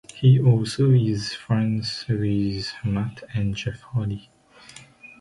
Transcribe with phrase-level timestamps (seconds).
[0.15, 4.31] He also is friends with Matt and Jeff Hardy.